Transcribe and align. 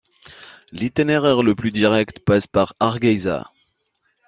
L'itinéraire 0.71 1.43
le 1.43 1.53
plus 1.53 1.71
direct 1.71 2.21
passe 2.25 2.47
par 2.47 2.73
Hargeisa. 2.79 3.47